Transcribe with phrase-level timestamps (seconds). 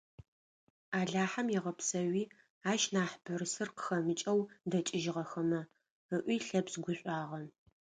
[0.99, 2.23] «Алахьэм егъэпсэуи
[2.71, 4.39] ащ нахь бырысыр къыхэмыкӀэу
[4.71, 5.61] дэкӀыжьыгъэхэмэ»,-
[6.15, 7.39] ыӀуи Лъэпшъ гушӀуагъэ.